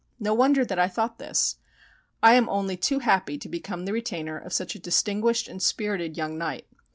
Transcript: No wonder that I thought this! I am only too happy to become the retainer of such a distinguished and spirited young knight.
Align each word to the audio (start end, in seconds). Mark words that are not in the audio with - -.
No 0.19 0.33
wonder 0.33 0.65
that 0.65 0.79
I 0.79 0.87
thought 0.87 1.19
this! 1.19 1.57
I 2.23 2.33
am 2.33 2.49
only 2.49 2.75
too 2.75 2.97
happy 2.97 3.37
to 3.37 3.47
become 3.47 3.85
the 3.85 3.93
retainer 3.93 4.35
of 4.39 4.51
such 4.51 4.73
a 4.73 4.79
distinguished 4.79 5.47
and 5.47 5.61
spirited 5.61 6.17
young 6.17 6.39
knight. 6.39 6.65